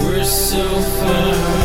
[0.00, 1.61] We're so far.